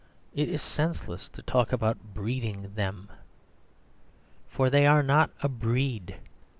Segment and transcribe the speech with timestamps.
[0.33, 3.09] It is senseless to talk about breeding them;
[4.49, 6.17] for they are not a breed.